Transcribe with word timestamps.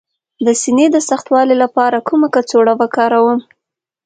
د 0.45 0.47
سینې 0.61 0.87
د 0.91 0.97
سختوالي 1.09 1.55
لپاره 1.63 2.05
کومه 2.07 2.27
کڅوړه 2.35 2.73
وکاروم؟ 2.81 3.39